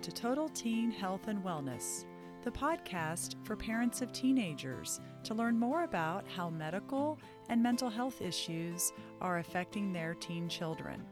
[0.00, 2.06] Welcome to Total Teen Health and Wellness,
[2.42, 7.18] the podcast for parents of teenagers to learn more about how medical
[7.50, 11.04] and mental health issues are affecting their teen children.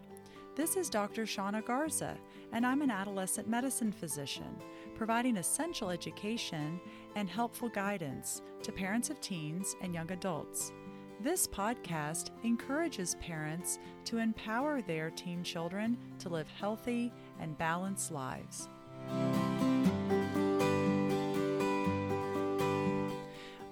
[0.57, 1.25] This is Dr.
[1.25, 2.16] Shauna Garza,
[2.53, 4.57] and I'm an adolescent medicine physician,
[4.95, 6.80] providing essential education
[7.15, 10.73] and helpful guidance to parents of teens and young adults.
[11.20, 18.70] This podcast encourages parents to empower their teen children to live healthy and balanced lives.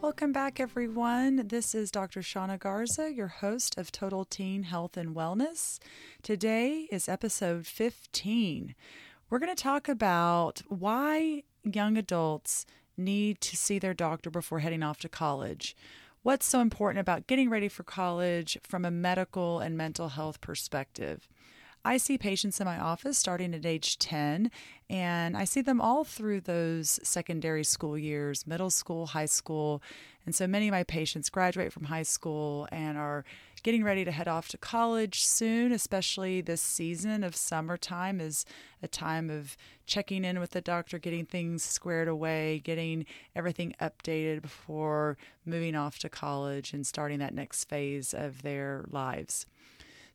[0.06, 1.48] Welcome back, everyone.
[1.48, 2.20] This is Dr.
[2.20, 5.80] Shauna Garza, your host of Total Teen Health and Wellness.
[6.22, 8.76] Today is episode 15.
[9.28, 14.84] We're going to talk about why young adults need to see their doctor before heading
[14.84, 15.74] off to college
[16.26, 21.28] what's so important about getting ready for college from a medical and mental health perspective.
[21.86, 24.50] I see patients in my office starting at age 10,
[24.90, 29.80] and I see them all through those secondary school years, middle school, high school.
[30.24, 33.24] And so many of my patients graduate from high school and are
[33.62, 38.44] getting ready to head off to college soon, especially this season of summertime is
[38.82, 44.42] a time of checking in with the doctor, getting things squared away, getting everything updated
[44.42, 49.46] before moving off to college and starting that next phase of their lives.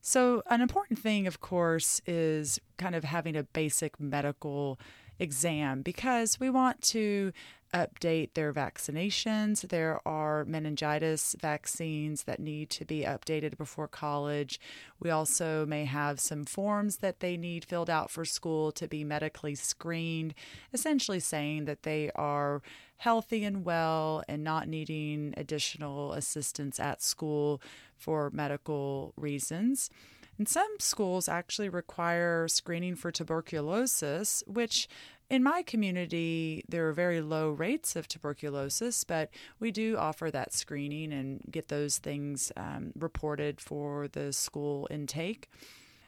[0.04, 4.80] So, an important thing, of course, is kind of having a basic medical
[5.20, 7.32] exam because we want to
[7.72, 9.68] update their vaccinations.
[9.68, 14.60] There are meningitis vaccines that need to be updated before college.
[15.00, 19.04] We also may have some forms that they need filled out for school to be
[19.04, 20.34] medically screened,
[20.72, 22.62] essentially saying that they are
[22.98, 27.60] healthy and well and not needing additional assistance at school
[27.96, 29.90] for medical reasons.
[30.38, 34.88] And some schools actually require screening for tuberculosis, which
[35.32, 40.52] in my community, there are very low rates of tuberculosis, but we do offer that
[40.52, 45.48] screening and get those things um, reported for the school intake.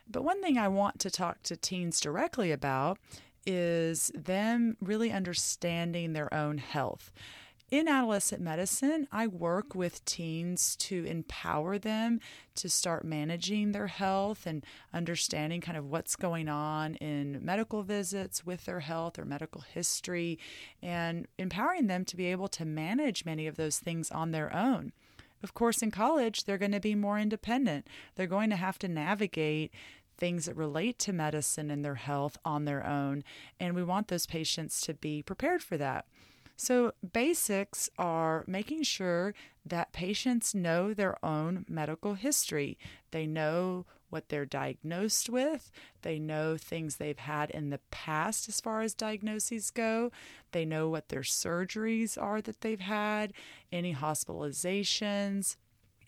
[0.06, 2.98] But one thing I want to talk to teens directly about
[3.46, 7.10] is them really understanding their own health.
[7.70, 9.78] In adolescent medicine, I work mm-hmm.
[9.78, 12.20] with teens to empower them
[12.56, 18.44] to start managing their health and understanding kind of what's going on in medical visits
[18.44, 20.38] with their health or medical history,
[20.82, 24.92] and empowering them to be able to manage many of those things on their own.
[25.42, 27.86] Of course, in college, they're going to be more independent.
[28.14, 29.72] They're going to have to navigate
[30.16, 33.24] things that relate to medicine and their health on their own,
[33.58, 36.06] and we want those patients to be prepared for that.
[36.56, 39.34] So, basics are making sure
[39.66, 42.78] that patients know their own medical history.
[43.10, 45.72] They know what they're diagnosed with,
[46.02, 50.12] they know things they've had in the past as far as diagnoses go,
[50.52, 53.32] they know what their surgeries are that they've had,
[53.72, 55.56] any hospitalizations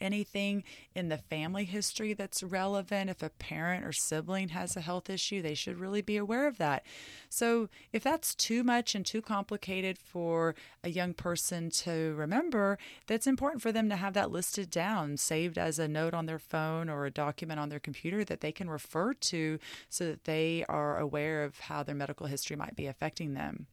[0.01, 0.65] anything
[0.95, 3.11] in the family history that's relevant.
[3.11, 6.59] If a parent or sibling has a health issue, they should really be aware of
[6.59, 6.85] that.
[7.29, 13.27] So, if that's too much and too complicated for a young person to remember, that's
[13.27, 16.89] important for them to have that listed down, saved as a note on their phone
[16.89, 19.59] or a document on their computer that they can refer to
[19.89, 23.67] so that they are aware of how their medical history might be affecting them.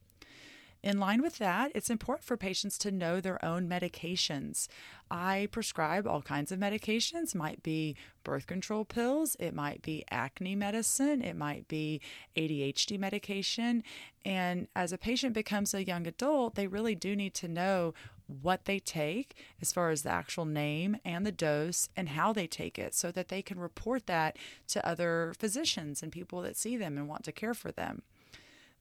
[0.84, 4.68] In line with that, it's important for patients to know their own medications.
[5.10, 10.54] I prescribe all kinds of medications, might be birth control pills, it might be acne
[10.54, 12.02] medicine, it might be
[12.36, 13.82] ADHD medication.
[14.26, 17.94] And as a patient becomes a young adult, they really do need to know
[18.26, 22.46] what they take as far as the actual name and the dose and how they
[22.46, 24.36] take it so that they can report that
[24.68, 28.02] to other physicians and people that see them and want to care for them.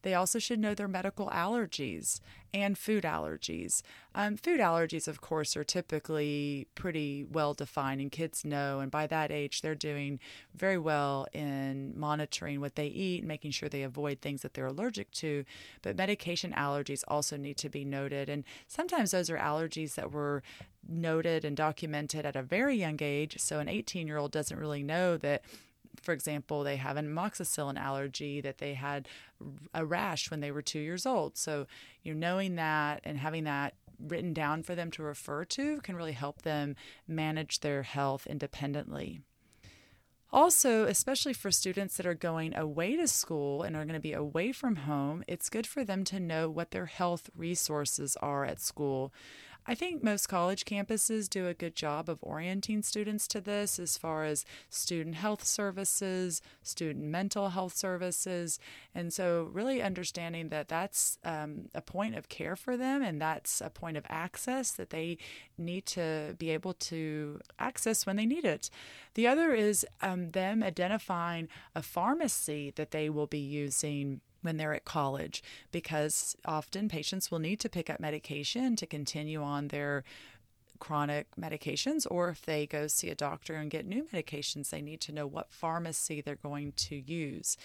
[0.04, 2.20] They also should know their medical allergies
[2.54, 3.82] and food allergies.
[4.14, 8.80] Um, food allergies, of course, are typically pretty well defined, and kids know.
[8.80, 10.20] And by that age, they're doing
[10.54, 15.10] very well in monitoring what they eat, making sure they avoid things that they're allergic
[15.12, 15.46] to.
[15.82, 18.30] But medication allergies also need to be noted.
[18.30, 20.44] And sometimes those are allergies that were
[20.88, 23.38] noted and documented at a very young age.
[23.40, 25.44] So an 18 year old doesn't really know that
[26.02, 29.08] for example, they have an amoxicillin allergy, that they had
[29.74, 31.38] a rash when they were two years old.
[31.38, 31.68] So,
[32.02, 35.96] you know, knowing that and having that written down for them to refer to can
[35.96, 36.76] really help them
[37.08, 39.22] manage their health independently.
[40.32, 44.14] Also, especially for students that are going away to school and are going to be
[44.14, 48.60] away from home, it's good for them to know what their health resources are at
[48.60, 49.14] school.
[49.66, 53.98] I think most college campuses do a good job of orienting students to this as
[53.98, 58.60] far as student health services, student mental health services.
[58.94, 63.62] And so, really understanding that that's um, a point of care for them and that's
[63.62, 65.18] a point of access that they
[65.58, 68.70] need to be able to access when they need it.
[69.14, 74.74] The other is um, them identifying a pharmacy that they will be using when they're
[74.74, 80.04] at college because often patients will need to pick up medication to continue on their
[80.80, 85.00] chronic medications or if they go see a doctor and get new medications they need
[85.00, 87.58] to know what pharmacy they're going to use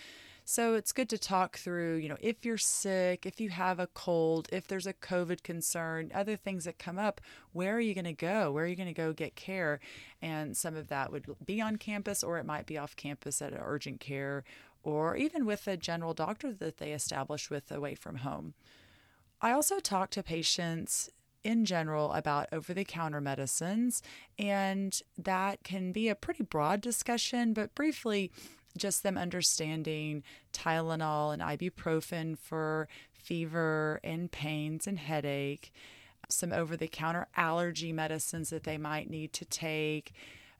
[0.50, 3.86] so it's good to talk through, you know, if you're sick, if you have a
[3.88, 7.20] cold, if there's a COVID concern, other things that come up,
[7.52, 8.50] where are you going to go?
[8.50, 9.78] Where are you going to go get care?
[10.22, 13.52] And some of that would be on campus or it might be off campus at
[13.52, 14.42] an urgent care
[14.82, 18.54] or even with a general doctor that they establish with away from home.
[19.40, 21.10] I also talk to patients
[21.44, 24.02] in general about over the counter medicines,
[24.38, 28.30] and that can be a pretty broad discussion, but briefly,
[28.76, 30.22] just them understanding
[30.52, 35.72] Tylenol and ibuprofen for fever and pains and headache,
[36.28, 40.12] some over the counter allergy medicines that they might need to take,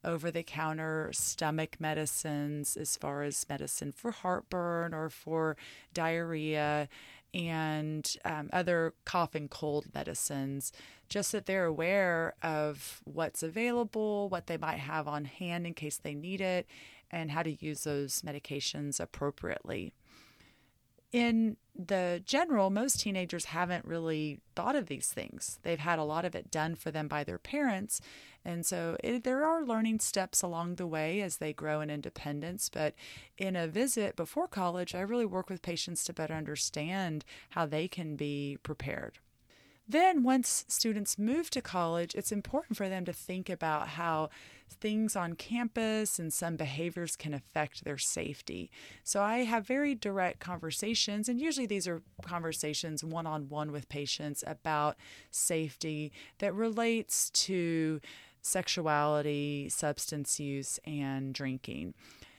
[0.05, 5.56] over the counter stomach medicines as far as medicine for heartburn or for
[5.93, 6.89] diarrhea
[7.35, 10.73] and um, other cough and cold medicines,
[11.09, 15.99] just that they're aware of what's available, what they might have on hand in case
[15.99, 16.67] they need it,
[17.11, 19.93] and how to use those medications appropriately
[21.12, 25.58] in the general, most teenagers haven't really thought of these things.
[25.62, 28.00] They've had a lot of it done for them by their parents.
[28.44, 32.69] And so it, there are learning steps along the way as they grow in independence.
[32.69, 32.94] But
[33.37, 37.88] in a visit before college, I really work with patients to better understand how they
[37.88, 39.19] can be prepared.
[39.90, 44.29] Then, once students move to college, it's important for them to think about how
[44.69, 48.70] things on campus and some behaviors can affect their safety.
[49.02, 53.88] So, I have very direct conversations, and usually these are conversations one on one with
[53.88, 54.96] patients about
[55.31, 58.00] safety that relates to
[58.43, 61.94] sexuality, substance use, and drinking.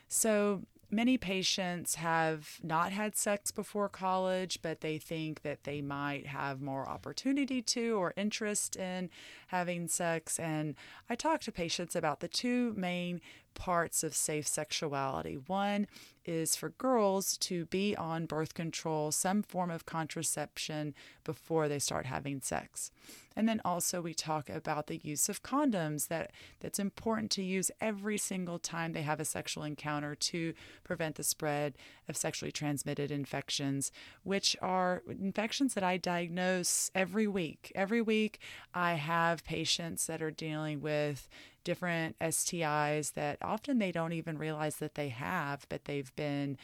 [0.08, 0.62] So,
[0.92, 6.62] many patients have not had sex before college, but they think that they might have
[6.62, 9.10] more opportunity to or interest in
[9.48, 10.40] having sex.
[10.40, 10.76] And
[11.10, 13.22] I talk to patients about the two main
[13.60, 15.36] parts of safe sexuality.
[15.36, 15.86] One
[16.26, 22.06] is for girls to be on birth control, some form of contraception before they start
[22.06, 22.90] having sex.
[23.36, 27.72] And then also we talk about the use of condoms that that's important to use
[27.82, 30.54] every single time they have a sexual encounter to
[30.84, 31.76] prevent the spread
[32.08, 33.92] of sexually transmitted infections,
[34.24, 37.72] which are infections that I diagnose every week.
[37.76, 38.40] Every week
[38.74, 41.28] I have patients that are dealing with
[41.70, 46.58] different STIs that often they don't even realize that they have, but they've been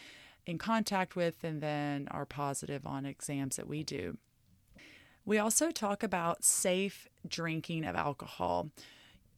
[0.48, 4.18] in contact with and then are positive on exams that we do.
[5.24, 8.72] We also talk about safe drinking of alcohol.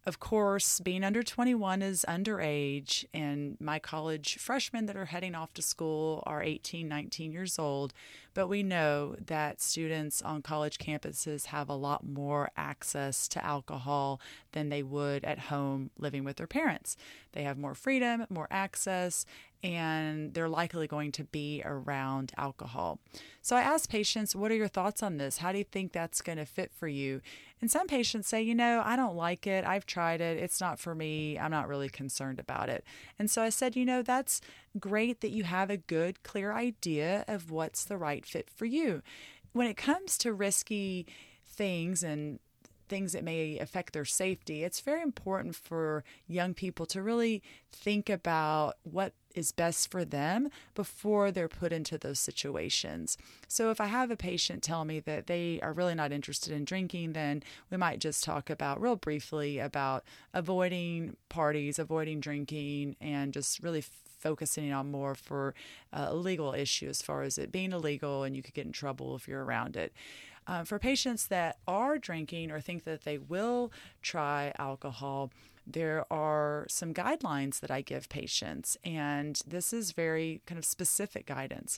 [0.06, 5.54] Of course, being under 21 is underage, and my college freshmen that are heading off
[5.56, 7.92] to school are 18, 19 years old.
[8.38, 14.22] But we know that students on college campuses have a lot more access to alcohol
[14.52, 16.96] than they would at home living with their parents.
[17.32, 19.26] They have more freedom, more access,
[19.64, 23.00] and they're likely going to be around alcohol.
[23.42, 25.40] So I ask patients, What are your thoughts on this?
[25.40, 27.22] How do you think that's going to fit for you?
[27.60, 29.66] And some patients say, You know, I don't like it.
[29.66, 30.38] I've tried it.
[30.38, 31.40] It's not for me.
[31.40, 32.84] I'm not really concerned about it.
[33.18, 34.42] And so I said, You know, that's
[34.80, 39.02] great that you have a good, clear idea of what's the right fit for you.
[39.54, 41.08] When it comes to risky
[41.46, 42.40] things and
[42.88, 48.10] things that may affect their safety, it's very important for young people to really think
[48.10, 53.18] about what is best for them before they're put into those situations.
[53.48, 56.66] So, if I have a patient tell me that they are really not interested in
[56.66, 63.34] drinking, then we might just talk about real briefly about avoiding parties, avoiding drinking, and
[63.34, 63.84] just really
[64.28, 65.56] focusing on more for
[65.94, 68.72] uh, a legal issue as far as it being illegal and you could get in
[68.72, 69.94] trouble if you're around it.
[70.46, 75.32] Uh, for patients that are drinking or think that they will try alcohol,
[75.66, 81.26] there are some guidelines that I give patients, and this is very kind of specific
[81.26, 81.78] guidance.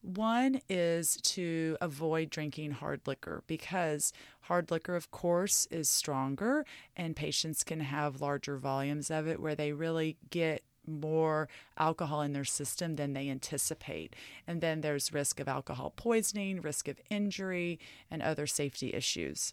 [0.00, 6.64] One is to avoid drinking hard liquor because hard liquor, of course, is stronger
[6.96, 12.32] and patients can have larger volumes of it where they really get more alcohol in
[12.32, 14.14] their system than they anticipate.
[14.46, 17.78] And then there's risk of alcohol poisoning, risk of injury,
[18.10, 19.52] and other safety issues.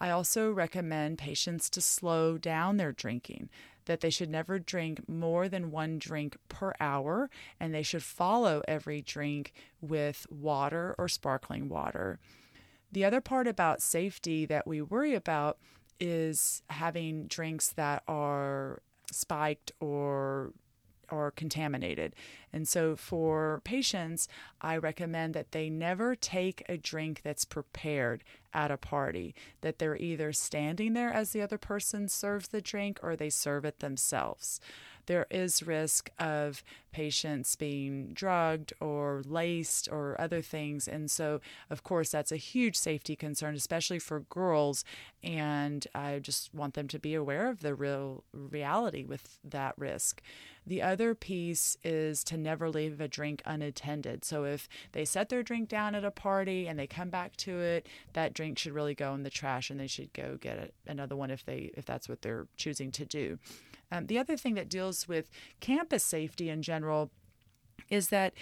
[0.00, 3.48] I also recommend patients to slow down their drinking,
[3.86, 8.62] that they should never drink more than one drink per hour, and they should follow
[8.68, 12.20] every drink with water or sparkling water.
[12.92, 15.58] The other part about safety that we worry about
[15.98, 20.52] is having drinks that are spiked or
[21.10, 22.14] or contaminated.
[22.52, 24.28] And so for patients,
[24.60, 29.96] I recommend that they never take a drink that's prepared at a party, that they're
[29.96, 34.60] either standing there as the other person serves the drink or they serve it themselves
[35.08, 36.62] there is risk of
[36.92, 40.86] patients being drugged or laced or other things.
[40.86, 44.84] And so, of course, that's a huge safety concern, especially for girls.
[45.22, 50.20] And I just want them to be aware of the real reality with that risk.
[50.66, 54.26] The other piece is to never leave a drink unattended.
[54.26, 57.58] So if they set their drink down at a party and they come back to
[57.58, 61.16] it, that drink should really go in the trash and they should go get another
[61.16, 63.38] one if they if that's what they're choosing to do.
[63.90, 65.30] Um, the other thing that deals with
[65.60, 67.10] campus safety in general
[67.90, 68.34] is that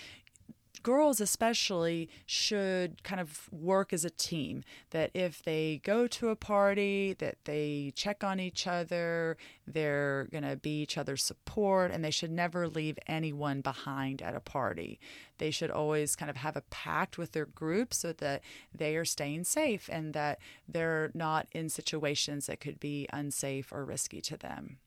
[0.82, 6.36] girls especially should kind of work as a team that if they go to a
[6.36, 9.36] party that they check on each other
[9.66, 14.36] they're going to be each other's support and they should never leave anyone behind at
[14.36, 15.00] a party.
[15.38, 19.04] They should always kind of have a pact with their group so that they are
[19.04, 20.38] staying safe and that
[20.68, 24.78] they're not in situations that could be unsafe or risky to them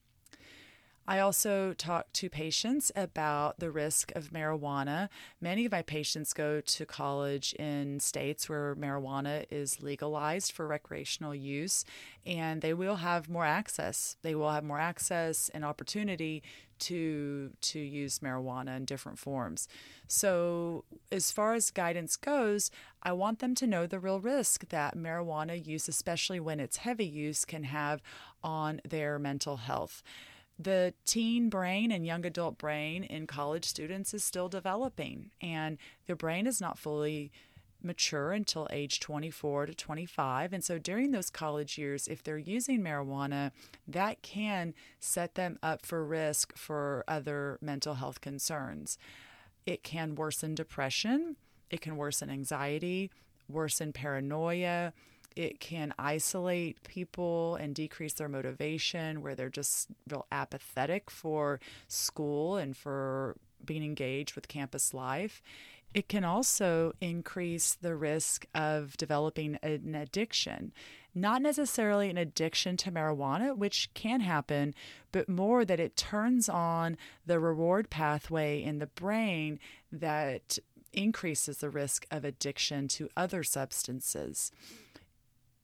[1.09, 5.09] I also talk to patients about the risk of marijuana.
[5.41, 11.33] Many of my patients go to college in states where marijuana is legalized for recreational
[11.33, 11.83] use,
[12.27, 14.17] and they will have more access.
[14.21, 16.43] They will have more access and opportunity
[16.77, 19.67] to to use marijuana in different forms.
[20.07, 22.69] So, as far as guidance goes,
[23.01, 27.07] I want them to know the real risk that marijuana use, especially when it's heavy
[27.07, 28.03] use, can have
[28.43, 30.03] on their mental health
[30.59, 36.17] the teen brain and young adult brain in college students is still developing, and their
[36.17, 37.31] brain is not fully
[37.81, 40.51] mature until age 24 to 25.
[40.51, 43.51] And so during those college years, if they're using marijuana,
[43.87, 48.97] that can set them up for risk for other mental health concerns.
[49.65, 51.37] It can worsen depression,
[51.69, 53.11] it can worsen anxiety,
[53.47, 54.93] worsen paranoia,
[55.35, 62.57] it can isolate people and decrease their motivation where they're just real apathetic for school
[62.57, 65.41] and for being engaged with campus life.
[65.93, 70.71] It can also increase the risk of developing an addiction.
[71.15, 74.75] Not necessarily an addiction to marijuana, which can happen,
[75.11, 76.95] but more that it turns on
[77.25, 79.59] the reward pathway in the brain
[79.91, 80.59] that
[80.93, 84.51] increases the risk of addiction to other substances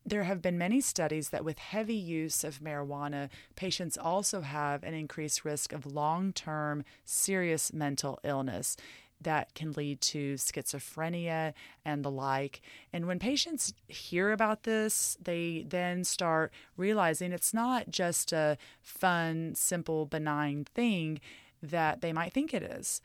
[0.06, 4.94] there have been many studies that with heavy use of marijuana, patients also have an
[4.94, 8.78] increased risk of long term serious mental illness
[9.22, 12.62] that can lead to schizophrenia and the like.
[12.94, 19.56] And when patients hear about this, they then start realizing it's not just a fun,
[19.56, 21.20] simple, benign thing
[21.64, 23.02] that they might think it is.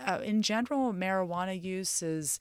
[0.00, 2.40] Uh, in general, marijuana use is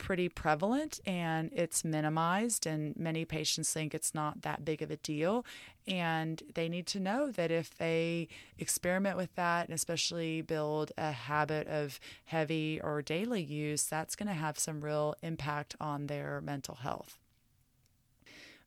[0.00, 4.96] pretty prevalent and it's minimized, and many patients think it's not that big of a
[4.96, 5.44] deal.
[5.86, 8.28] And they need to know that if they
[8.58, 14.28] experiment with that and especially build a habit of heavy or daily use, that's going
[14.28, 17.18] to have some real impact on their mental health.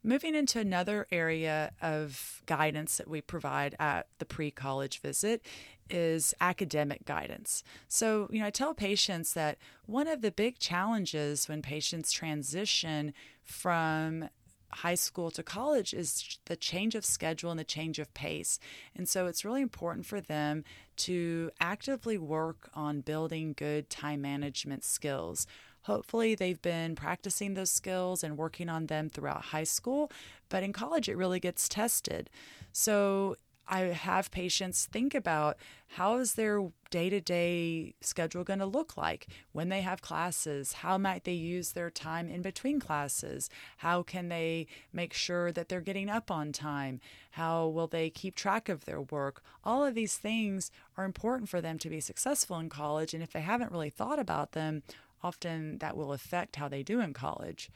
[0.05, 5.41] Moving into another area of guidance that we provide at the pre college visit
[5.89, 7.63] is academic guidance.
[7.87, 13.13] So, you know, I tell patients that one of the big challenges when patients transition
[13.43, 14.29] from
[14.71, 18.59] high school to college is the change of schedule and the change of pace.
[18.95, 20.63] And so it's really important for them
[20.97, 25.47] to actively work on building good time management skills.
[25.83, 30.11] Hopefully, they've been practicing those skills and working on them throughout high school,
[30.49, 32.29] but in college, it really gets tested.
[32.71, 33.35] So,
[33.67, 35.57] I have patients think about
[35.95, 40.73] how is their day-to-day schedule going to look like when they have classes?
[40.73, 43.49] How might they use their time in between classes?
[43.77, 46.99] How can they make sure that they're getting up on time?
[47.31, 49.41] How will they keep track of their work?
[49.63, 53.31] All of these things are important for them to be successful in college and if
[53.31, 54.83] they haven't really thought about them
[55.23, 57.69] often that will affect how they do in college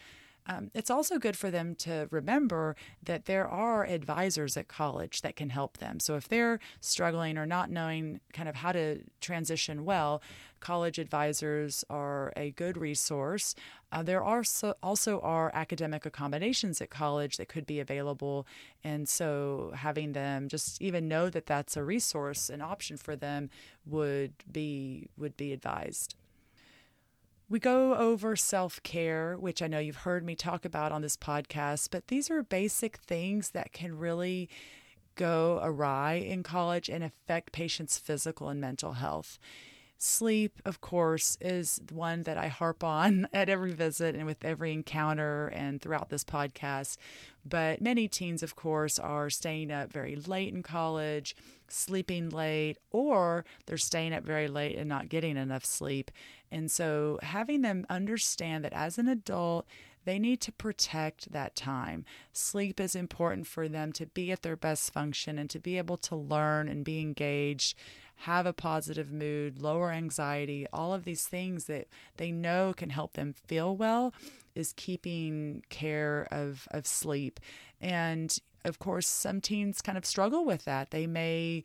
[0.48, 5.36] um, it's also good for them to remember that there are advisors at college that
[5.36, 6.00] can help them.
[6.00, 10.22] So if they're struggling or not knowing kind of how to transition well,
[10.60, 13.56] college advisors are a good resource.
[13.92, 18.48] Uh, there are so, also are academic accommodations at college that could be available,
[18.84, 23.50] and so having them just even know that that's a resource, an option for them,
[23.86, 26.16] would be would be advised.
[27.50, 31.16] We go over self care, which I know you've heard me talk about on this
[31.16, 34.50] podcast, but these are basic things that can really
[35.16, 39.40] go awry in college and affect patients' physical and mental health.
[40.00, 44.72] Sleep, of course, is one that I harp on at every visit and with every
[44.72, 46.98] encounter and throughout this podcast.
[47.44, 51.36] But many teens, of course, are staying up very late in college,
[51.68, 56.12] sleeping late, or they're staying up very late and not getting enough sleep.
[56.52, 59.66] And so having them understand that as an adult,
[60.08, 62.06] they need to protect that time.
[62.32, 65.98] Sleep is important for them to be at their best function and to be able
[65.98, 67.78] to learn and be engaged
[68.22, 71.88] have a positive mood, lower anxiety, all of these things that
[72.18, 74.14] they know can help them feel well
[74.56, 77.40] is keeping care of, of sleep.
[77.80, 78.36] And
[78.66, 80.90] of course, some teens kind of struggle with that.
[80.90, 81.64] They may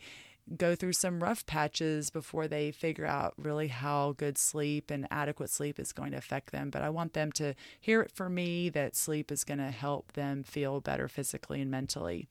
[0.56, 5.50] go through some rough patches before they figure out really how good sleep and adequate
[5.50, 6.70] sleep is going to affect them.
[6.70, 10.12] But I want them to hear it from me that sleep is going to help
[10.12, 12.28] them feel better physically and mentally.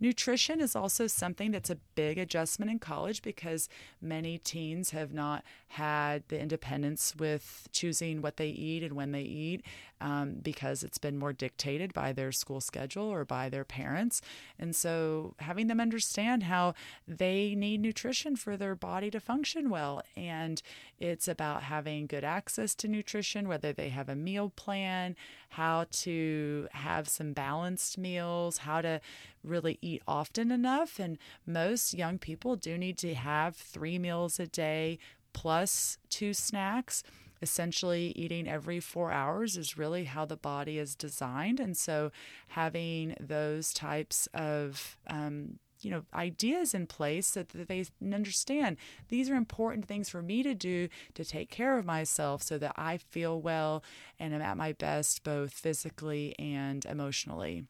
[0.00, 3.68] Nutrition is also something that's a big adjustment in college because
[4.00, 9.22] many teens have not had the independence with choosing what they eat and when they
[9.22, 9.64] eat
[10.00, 14.20] um, because it's been more dictated by their school schedule or by their parents.
[14.58, 16.74] And so having them understand how
[17.08, 20.02] they need nutrition for their body to function well.
[20.16, 20.60] And
[20.98, 25.16] it's about having good access to nutrition, whether they have a meal plan,
[25.56, 29.00] how to have some balanced meals, how to
[29.44, 30.98] really eat often enough.
[30.98, 34.98] And most young people do need to have three meals a day
[35.32, 37.04] plus two snacks.
[37.40, 41.60] Essentially, eating every four hours is really how the body is designed.
[41.60, 42.10] And so,
[42.48, 48.76] having those types of um, you know ideas in place so that they understand
[49.08, 52.72] these are important things for me to do to take care of myself so that
[52.76, 53.82] I feel well
[54.18, 57.64] and I'm at my best both physically and emotionally.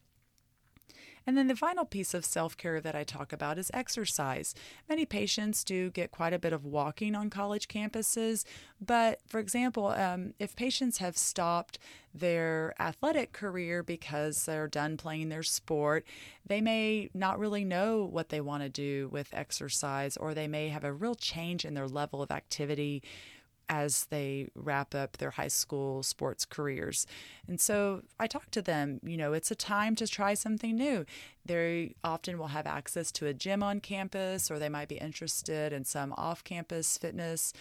[1.26, 4.54] And then the final piece of self care that I talk about is exercise.
[4.88, 8.44] Many patients do get quite a bit of walking on college campuses,
[8.80, 11.78] but for example, um, if patients have stopped
[12.14, 16.04] their athletic career because they're done playing their sport,
[16.46, 20.68] they may not really know what they want to do with exercise, or they may
[20.68, 23.02] have a real change in their level of activity
[23.68, 27.06] as they wrap up their high school sports careers.
[27.48, 31.04] And so I talk to them, you know, it's a time to try something new.
[31.44, 35.72] They often will have access to a gym on campus, or they might be interested
[35.72, 37.52] in some off campus fitness.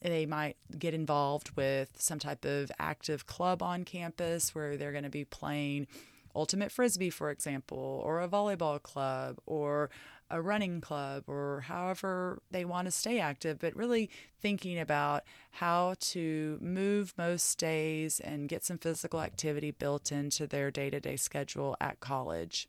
[0.00, 5.04] They might get involved with some type of active club on campus where they're going
[5.04, 5.86] to be playing
[6.34, 9.90] ultimate frisbee, for example, or a volleyball club, or
[10.32, 15.94] a running club or however they want to stay active, but really thinking about how
[16.00, 21.16] to move most days and get some physical activity built into their day to day
[21.16, 22.68] schedule at college.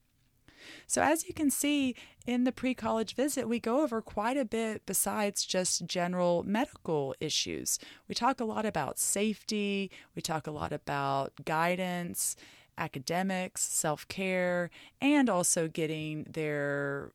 [0.87, 1.95] So, as you can see
[2.25, 7.15] in the pre college visit, we go over quite a bit besides just general medical
[7.19, 7.79] issues.
[8.07, 12.35] We talk a lot about safety, we talk a lot about guidance,
[12.77, 14.69] academics, self care,
[15.01, 17.11] and also getting their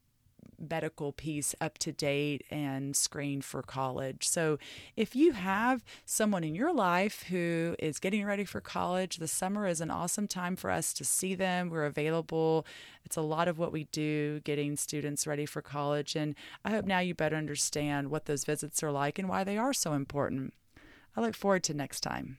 [0.58, 4.28] medical piece up to date and screened for college.
[4.28, 4.58] So,
[4.96, 9.66] if you have someone in your life who is getting ready for college, the summer
[9.66, 11.70] is an awesome time for us to see them.
[11.70, 12.66] We're available.
[13.04, 16.14] It's a lot of what we do getting students ready for college.
[16.14, 16.34] And
[16.64, 19.72] I hope now you better understand what those visits are like and why they are
[19.72, 20.54] so important.
[21.16, 22.38] I look forward to next time.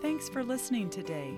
[0.00, 1.34] Thanks for listening today.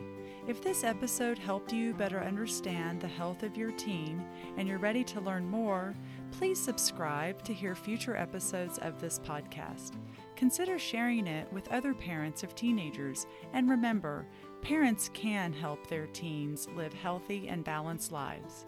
[0.47, 4.25] If this episode helped you better understand the health of your teen
[4.57, 5.95] and you're ready to learn more,
[6.33, 9.93] please subscribe to hear future episodes of this podcast.
[10.37, 14.27] Consider sharing it with other parents of teenagers, and remember,
[14.63, 18.65] parents can help their teens live healthy and balanced lives.